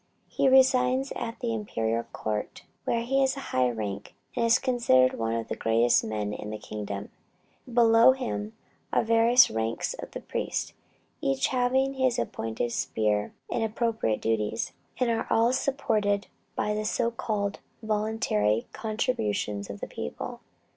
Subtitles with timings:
[0.27, 5.13] He resides at the imperial court, where he has a high rank, and is considered
[5.19, 7.11] one of the greatest men in the kingdom.
[7.71, 8.53] Below him
[8.91, 10.73] are various ranks of priests,
[11.21, 16.25] each having his appointed sphere and appropriate duties, and all supported
[16.55, 20.39] by the so called voluntary contributions of the people.